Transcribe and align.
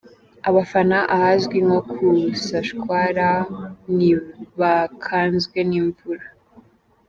Abafana 0.49 0.97
ahazwi 1.15 1.57
nko 1.65 1.79
ku 1.91 2.05
Sashwara 2.45 3.29
ntibakanzwe 3.95 5.57
n’imvura. 5.69 6.23